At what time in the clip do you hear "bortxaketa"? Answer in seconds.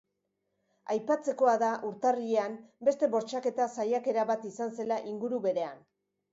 3.13-3.69